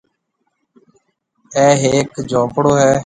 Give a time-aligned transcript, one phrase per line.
[1.57, 2.91] اَي هيََڪ جھونپڙو هيَ۔